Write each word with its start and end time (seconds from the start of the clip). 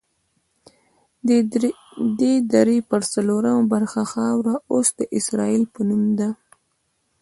دې 2.19 2.33
درې 2.55 2.77
پر 2.89 3.01
څلورمه 3.13 3.63
برخه 3.73 4.01
خاوره 4.11 4.55
اوس 4.73 4.87
د 4.99 5.01
اسرائیل 5.17 5.63
په 5.73 5.81
نوم 5.87 6.03
ده. 6.19 6.29